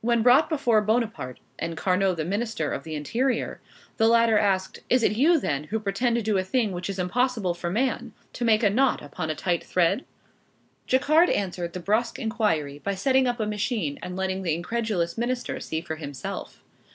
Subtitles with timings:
[0.00, 3.60] When brought before Bonaparte, and Carnot the Minister of the Interior,
[3.98, 6.98] the latter asked, "Is it you then, who pretend to do a thing which is
[6.98, 10.06] impossible for man, to make a knot upon a tight thread?"
[10.86, 15.60] Jacquard answered the brusque inquiry by setting up a machine, and letting the incredulous minister
[15.60, 16.62] see for himself.